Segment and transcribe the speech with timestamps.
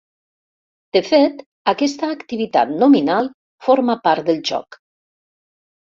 [0.97, 1.43] De fet,
[1.73, 3.31] aquesta activitat nominal
[3.69, 4.83] forma part del joc.